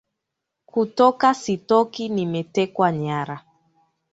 kutoka 0.65 1.33
sitoki 1.33 2.09
nimetekwa 2.09 2.91
nyara 2.91 3.43